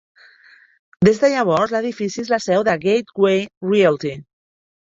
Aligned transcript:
Des 1.07 1.19
de 1.25 1.29
llavors, 1.33 1.75
l'edifici 1.75 2.21
és 2.25 2.33
la 2.35 2.39
seu 2.47 2.65
de 2.71 2.75
Gateway 2.87 3.47
Realty. 3.75 4.19